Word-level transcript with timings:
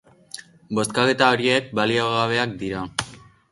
Bozkaketa 0.77 1.27
horiek 1.35 1.69
baliogabeak 1.81 2.59
dira. 2.65 2.85